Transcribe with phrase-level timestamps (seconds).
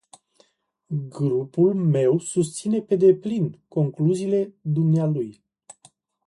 [1.09, 5.43] Grupul meu susține pe deplin concluziile dumnealui.